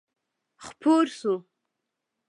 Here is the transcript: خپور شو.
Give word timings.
خپور 0.65 1.05
شو. 1.17 1.35